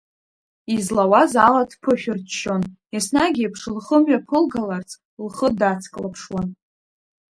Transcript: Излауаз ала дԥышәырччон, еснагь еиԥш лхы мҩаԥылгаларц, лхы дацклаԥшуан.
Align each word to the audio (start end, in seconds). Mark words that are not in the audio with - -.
Излауаз 0.75 1.31
ала 1.45 1.63
дԥышәырччон, 1.69 2.61
еснагь 2.97 3.39
еиԥш 3.41 3.61
лхы 3.75 3.97
мҩаԥылгаларц, 4.01 4.89
лхы 5.25 5.47
дацклаԥшуан. 5.59 6.47